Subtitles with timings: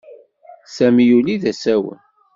[0.75, 2.01] Sami yuli d asawen.